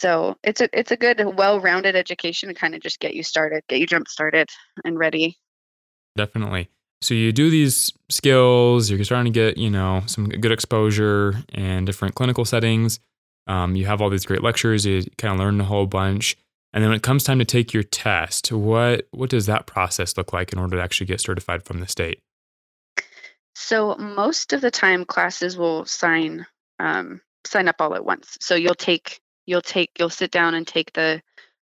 [0.00, 3.62] So it's a it's a good, well-rounded education to kind of just get you started,
[3.68, 4.48] get you jump started
[4.82, 5.36] and ready.
[6.16, 6.70] Definitely.
[7.02, 11.84] So you do these skills, you're starting to get you know some good exposure and
[11.84, 12.98] different clinical settings.
[13.46, 16.34] Um, you have all these great lectures, you kind of learn a whole bunch,
[16.72, 20.16] and then when it comes time to take your test, what what does that process
[20.16, 22.20] look like in order to actually get certified from the state?
[23.54, 26.46] So most of the time, classes will sign
[26.78, 28.38] um, sign up all at once.
[28.40, 29.20] So you'll take
[29.50, 31.20] you'll take you'll sit down and take the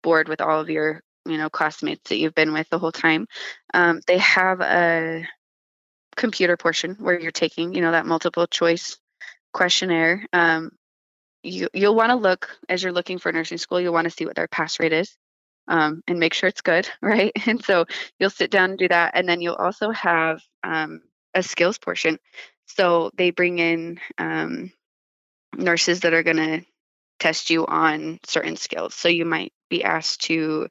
[0.04, 3.26] board with all of your you know classmates that you've been with the whole time.
[3.74, 5.26] Um, they have a
[6.18, 8.98] computer portion where you're taking you know that multiple choice
[9.54, 10.26] questionnaire.
[10.34, 10.72] Um,
[11.42, 14.26] you you'll want to look as you're looking for nursing school you'll want to see
[14.26, 15.16] what their pass rate is
[15.70, 17.32] um, and make sure it's good right?
[17.46, 17.86] And so
[18.20, 21.02] you'll sit down and do that and then you'll also have um,
[21.34, 22.20] a skills portion.
[22.66, 24.74] So they bring in um,
[25.56, 26.66] nurses that are going to
[27.20, 28.95] test you on certain skills.
[28.95, 30.67] So you might be asked to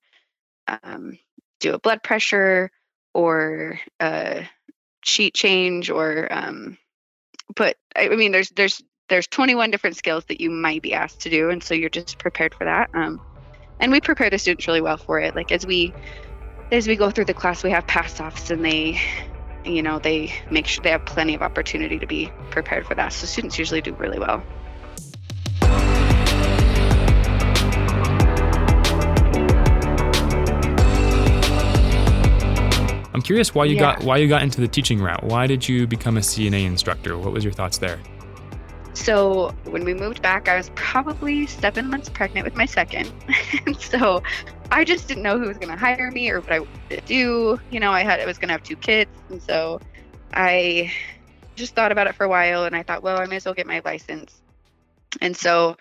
[0.83, 1.19] um,
[1.61, 2.71] do a blood pressure
[3.15, 4.49] or a
[5.05, 6.79] sheet change or um,
[7.55, 7.77] put.
[7.97, 11.51] I mean, there's there's there's 21 different skills that you might be asked to do,
[11.51, 12.91] and so you're just prepared for that.
[12.95, 13.21] Um,
[13.81, 15.35] and we prepare the students really well for it.
[15.35, 15.93] Like as we
[16.71, 19.01] as we go through the class, we have pass offs, and they
[19.65, 23.13] you know they make sure they have plenty of opportunity to be prepared for that.
[23.13, 24.43] So students usually do really well.
[33.19, 33.97] I'm curious why you Yeah.
[33.97, 35.25] got why you got into the teaching route.
[35.25, 37.19] Why did you become a CNA instructor?
[37.19, 37.99] What was your thoughts there?
[38.95, 43.13] So when we moved back, I was probably seven months pregnant with my second.
[43.67, 44.23] and so
[44.71, 47.01] I just didn't know who was going to hire me or what I wanted to
[47.07, 47.59] do.
[47.73, 49.81] You know, I had I was going to have two kids, and so
[50.33, 50.93] I
[51.57, 53.55] just thought about it for a while, and I thought, well, I may as well
[53.55, 54.41] get my license.
[55.21, 55.77] And so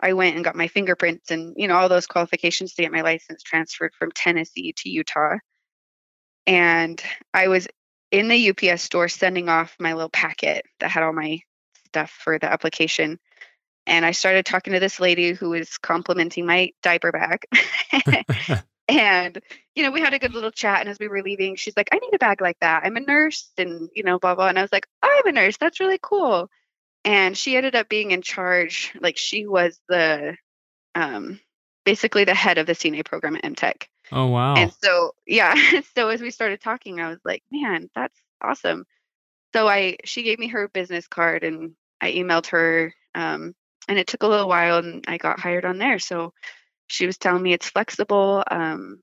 [0.00, 3.02] I went and got my fingerprints and you know all those qualifications to get my
[3.02, 5.36] license transferred from Tennessee to Utah.
[6.46, 7.00] And
[7.32, 7.68] I was
[8.10, 11.40] in the UPS store sending off my little packet that had all my
[11.86, 13.18] stuff for the application.
[13.86, 17.44] And I started talking to this lady who was complimenting my diaper bag.
[18.88, 19.38] and,
[19.74, 20.80] you know, we had a good little chat.
[20.80, 22.82] And as we were leaving, she's like, I need a bag like that.
[22.84, 24.48] I'm a nurse and, you know, blah, blah.
[24.48, 25.56] And I was like, I'm a nurse.
[25.56, 26.50] That's really cool.
[27.04, 28.92] And she ended up being in charge.
[29.00, 30.36] Like she was the,
[30.94, 31.40] um,
[31.84, 33.84] basically the head of the CNA program at MTech.
[34.12, 34.54] Oh wow.
[34.56, 35.54] And so, yeah.
[35.96, 38.84] So as we started talking, I was like, man, that's awesome.
[39.54, 42.94] So I, she gave me her business card and I emailed her.
[43.14, 43.54] Um,
[43.88, 45.98] and it took a little while and I got hired on there.
[45.98, 46.32] So
[46.86, 48.44] she was telling me it's flexible.
[48.50, 49.02] Um,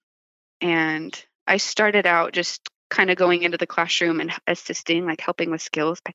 [0.61, 1.13] and
[1.45, 5.61] I started out just kind of going into the classroom and assisting, like helping with
[5.61, 6.13] skills pa-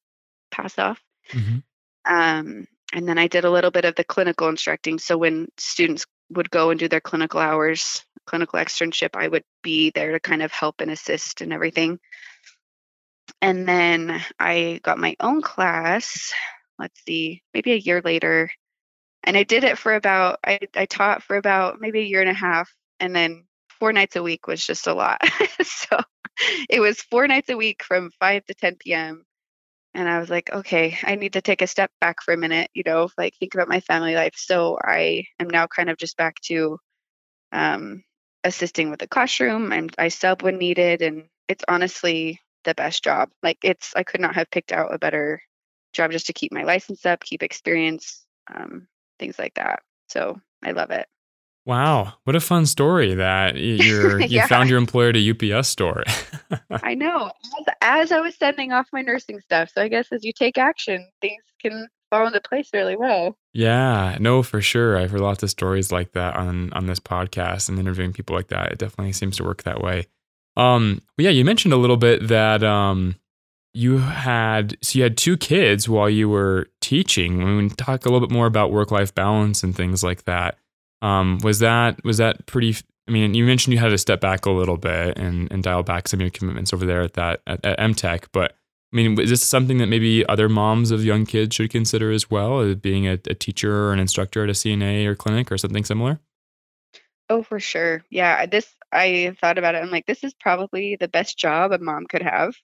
[0.50, 1.00] pass off.
[1.30, 1.62] Mhm.
[2.04, 4.98] Um, and then I did a little bit of the clinical instructing.
[4.98, 9.90] So when students would go and do their clinical hours, clinical externship, I would be
[9.90, 11.98] there to kind of help and assist and everything.
[13.40, 16.32] And then I got my own class,
[16.78, 18.50] let's see, maybe a year later.
[19.24, 22.30] And I did it for about, I, I taught for about maybe a year and
[22.30, 22.72] a half.
[23.00, 23.44] And then
[23.78, 25.20] four nights a week was just a lot.
[25.62, 25.98] so
[26.68, 29.24] it was four nights a week from 5 to 10 p.m
[29.94, 32.70] and I was like, okay, I need to take a step back for a minute,
[32.72, 34.34] you know, like think about my family life.
[34.36, 36.78] So I am now kind of just back to
[37.52, 38.02] um,
[38.44, 39.72] assisting with the classroom.
[39.72, 43.30] I'm, I sub when needed, and it's honestly the best job.
[43.42, 45.42] Like it's, I could not have picked out a better
[45.92, 48.86] job just to keep my license up, keep experience, um,
[49.18, 49.80] things like that.
[50.08, 51.06] So I love it.
[51.64, 54.46] Wow, what a fun story that you're you Yeah.
[54.48, 56.02] found your employer at a UPS store.
[56.82, 57.30] I know.
[57.60, 60.58] As, as I was sending off my nursing stuff, so I guess as you take
[60.58, 63.36] action, things can fall into place really well.
[63.54, 64.98] yeah, no, for sure.
[64.98, 68.48] I've heard lots of stories like that on on this podcast and interviewing people like
[68.48, 68.72] that.
[68.72, 70.06] It definitely seems to work that way.
[70.56, 73.16] Um, yeah, you mentioned a little bit that um
[73.74, 77.56] you had so you had two kids while you were teaching.
[77.56, 80.58] We talk a little bit more about work life balance and things like that,
[81.00, 82.76] um, was that was that pretty?
[83.08, 85.82] I mean, you mentioned you had to step back a little bit and, and dial
[85.82, 88.26] back some of your commitments over there at that at, at MTech.
[88.32, 88.54] But
[88.92, 92.30] I mean, is this something that maybe other moms of young kids should consider as
[92.30, 95.84] well, being a, a teacher or an instructor at a CNA or clinic or something
[95.84, 96.20] similar?
[97.30, 98.04] Oh, for sure.
[98.10, 99.82] Yeah, this I thought about it.
[99.82, 102.54] I'm like, this is probably the best job a mom could have.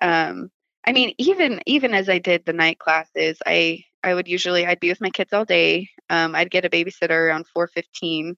[0.00, 0.50] Um,
[0.86, 4.80] I mean, even even as I did the night classes, I I would usually I'd
[4.80, 5.88] be with my kids all day.
[6.10, 8.36] Um, I'd get a babysitter around 4:15,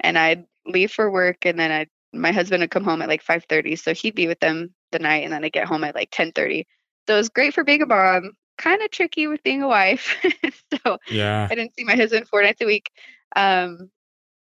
[0.00, 3.22] and I'd leave for work, and then I my husband would come home at like
[3.22, 6.10] 5:30, so he'd be with them the night, and then I'd get home at like
[6.10, 6.66] 10:30.
[7.06, 8.32] So it was great for being a mom.
[8.58, 10.16] Kind of tricky with being a wife.
[10.84, 11.48] so Yeah.
[11.50, 12.90] I didn't see my husband four nights a week.
[13.34, 13.90] Um,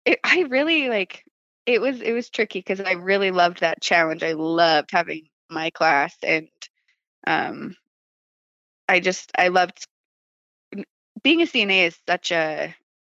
[0.04, 1.24] it, I really like
[1.66, 4.22] it was it was tricky because I really loved that challenge.
[4.22, 6.48] I loved having my class, and
[7.26, 7.76] um,
[8.88, 9.86] I just I loved
[11.22, 12.74] being a CNA is such a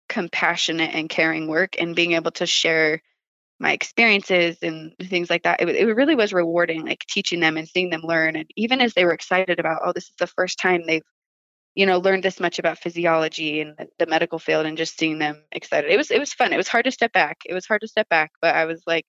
[0.09, 3.01] compassionate and caring work, and being able to share
[3.61, 5.61] my experiences and things like that.
[5.61, 8.93] It, it really was rewarding, like teaching them and seeing them learn, and even as
[8.93, 11.03] they were excited about, oh, this is the first time they've
[11.75, 15.19] you know learned this much about physiology and the, the medical field and just seeing
[15.19, 17.65] them excited it was it was fun it was hard to step back it was
[17.65, 19.05] hard to step back but i was like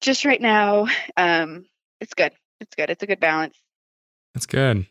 [0.00, 0.86] just right now
[1.18, 1.66] um
[2.00, 3.56] it's good it's good it's a good balance
[4.34, 4.86] That's good.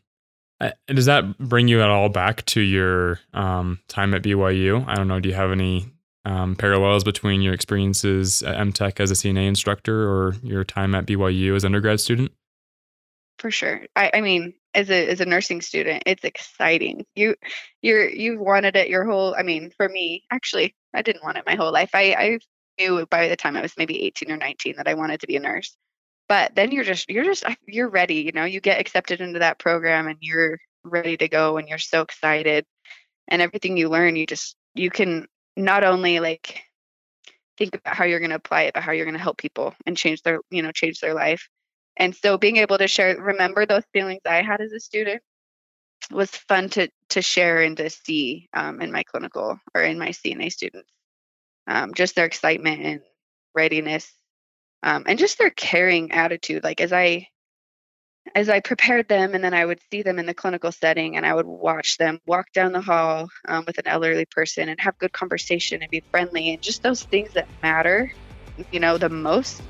[0.60, 4.86] Uh, Does that bring you at all back to your um, time at BYU?
[4.88, 5.20] I don't know.
[5.20, 5.90] Do you have any
[6.26, 11.06] um, parallels between your experiences at MTech as a CNA instructor or your time at
[11.06, 12.32] BYU as undergrad student?
[13.42, 13.82] for sure.
[13.96, 17.06] I i mean as a as a nursing student it's exciting.
[17.16, 17.36] You
[17.82, 21.46] you're you've wanted it your whole i mean for me actually i didn't want it
[21.48, 21.90] my whole life.
[21.94, 22.42] I i've
[22.80, 25.36] knew by the time I was maybe 18 or 19 that I wanted to be
[25.36, 25.76] a nurse.
[26.30, 29.60] But then you're just you're just you're ready, you know, you get accepted into that
[29.60, 32.66] program and you're ready to go and you're so excited.
[33.28, 36.62] And everything you learn you just you can not only like
[37.58, 39.74] think about how you're going to apply it but how you're going to help people
[39.86, 41.48] and change their you know change their life.
[41.98, 45.22] And so being able to share remember those feelings i had as a student
[46.10, 50.10] was fun to to share and to see um, in my clinical or in my
[50.10, 50.92] cna students.
[51.68, 53.02] Um, just their excitement and
[53.54, 54.12] readiness
[54.84, 56.64] um, and just their caring attitude.
[56.64, 57.28] Like as i
[58.36, 61.26] as I prepared them, and then I would see them in the clinical setting, and
[61.26, 64.98] I would watch them walk down the hall um, with an elderly person and have
[65.00, 68.12] good conversation and be friendly, and just those things that matter,
[68.72, 69.62] you know, the most.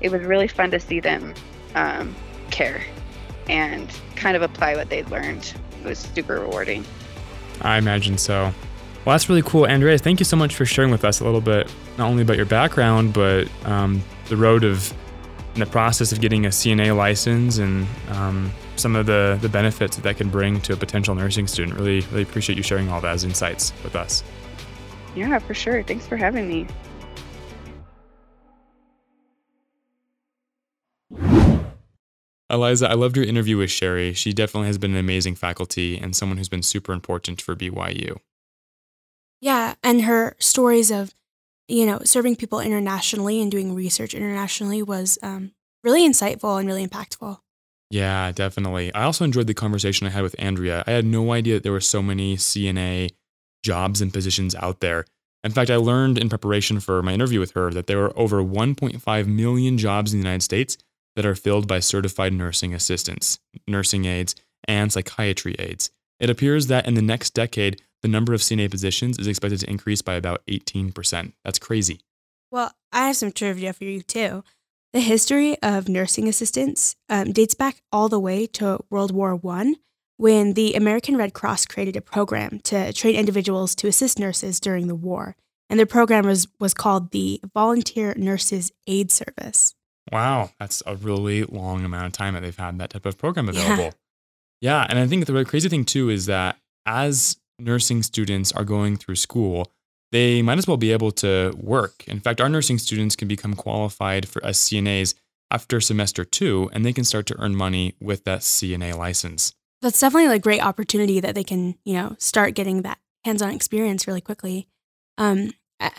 [0.00, 1.34] It was really fun to see them
[1.74, 2.14] um,
[2.50, 2.82] care
[3.48, 5.54] and kind of apply what they'd learned.
[5.80, 6.84] It was super rewarding.
[7.62, 8.52] I imagine so.
[9.04, 9.66] Well, that's really cool.
[9.66, 12.36] Andrea, thank you so much for sharing with us a little bit, not only about
[12.36, 14.92] your background, but um, the road of
[15.54, 19.96] in the process of getting a CNA license and um, some of the, the benefits
[19.96, 21.78] that that can bring to a potential nursing student.
[21.78, 24.24] Really, really appreciate you sharing all those insights with us.
[25.14, 25.82] Yeah, for sure.
[25.82, 26.66] Thanks for having me.
[32.50, 34.14] Eliza, I loved your interview with Sheri.
[34.14, 38.18] She definitely has been an amazing faculty and someone who's been super important for BYU.
[39.40, 41.14] Yeah, and her stories of
[41.68, 45.52] you know, serving people internationally and doing research internationally was um,
[45.82, 47.38] really insightful and really impactful.
[47.90, 48.92] Yeah, definitely.
[48.92, 50.82] I also enjoyed the conversation I had with Andrea.
[50.86, 53.10] I had no idea that there were so many CNA
[53.62, 55.04] jobs and positions out there.
[55.44, 58.42] In fact, I learned in preparation for my interview with her that there are over
[58.42, 60.78] 1.5 million jobs in the United States
[61.16, 63.38] that are filled by certified nursing assistants,
[63.68, 64.34] nursing aides,
[64.66, 65.90] and psychiatry aides.
[66.18, 69.70] It appears that in the next decade, the number of CNA positions is expected to
[69.70, 71.32] increase by about 18%.
[71.42, 72.00] That's crazy.
[72.50, 74.44] Well, I have some trivia for you too.
[74.92, 79.76] The history of nursing assistants um, dates back all the way to World War I,
[80.18, 84.86] when the American Red Cross created a program to train individuals to assist nurses during
[84.86, 85.34] the war.
[85.70, 89.74] And their program was, was called the Volunteer Nurses Aid Service.
[90.12, 93.48] Wow, that's a really long amount of time that they've had that type of program
[93.48, 93.94] available.
[94.60, 98.52] Yeah, yeah and I think the really crazy thing too is that as nursing students
[98.52, 99.72] are going through school,
[100.12, 102.06] they might as well be able to work.
[102.06, 105.14] In fact, our nursing students can become qualified for as CNAs
[105.50, 109.54] after semester two, and they can start to earn money with that CNA license.
[109.82, 114.06] That's definitely a great opportunity that they can, you know, start getting that hands-on experience
[114.06, 114.66] really quickly.
[115.18, 115.52] Um,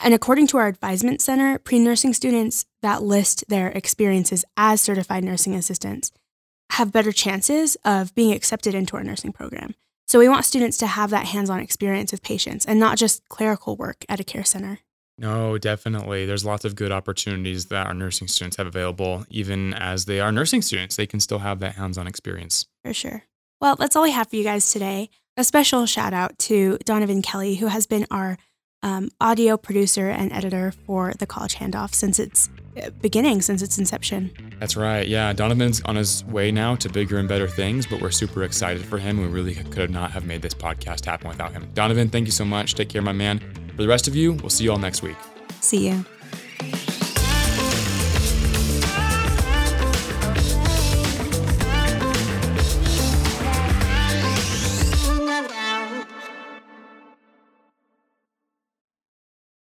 [0.04, 5.56] and according to our advisement center, pre-nursing students that list their experiences as certified nursing
[5.56, 6.12] assistants
[6.72, 9.76] have better chances of being accepted into our nursing program.
[10.08, 13.28] So we want students to have that hands on experience with patients and not just
[13.30, 14.80] clerical work at a care center.
[15.18, 16.26] No, definitely.
[16.26, 19.26] There's lots of good opportunities that our nursing students have available.
[19.30, 22.66] Even as they are nursing students, they can still have that hands on experience.
[22.84, 23.24] For sure.
[23.62, 25.10] Well, that's all we have for you guys today.
[25.38, 28.38] A special shout out to Donovan Kelly, who has been our
[28.86, 32.50] um, audio producer and editor for the college handoff since its
[32.82, 34.32] uh, beginning, since its inception.
[34.60, 35.08] That's right.
[35.08, 38.86] Yeah, Donovan's on his way now to bigger and better things, but we're super excited
[38.86, 39.20] for him.
[39.20, 41.68] We really could not have made this podcast happen without him.
[41.74, 42.76] Donovan, thank you so much.
[42.76, 43.40] Take care, my man.
[43.76, 45.18] For the rest of you, we'll see you all next week.
[45.62, 46.06] See you.